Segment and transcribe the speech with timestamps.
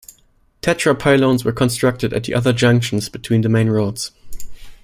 [0.63, 4.09] Tetrapylones were constructed at the other junctions between the main roads.